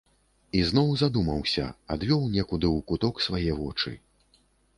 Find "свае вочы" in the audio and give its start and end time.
3.27-3.97